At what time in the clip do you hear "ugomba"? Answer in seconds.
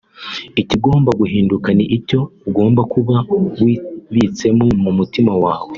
2.47-2.81